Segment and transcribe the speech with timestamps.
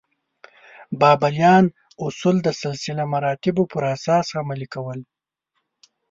[0.99, 1.65] بابلیان
[2.05, 4.99] اصول د سلسله مراتبو پر اساس عملي کول.